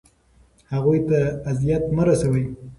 [0.73, 1.19] هغوی ته
[1.49, 2.45] اذیت مه رسوئ.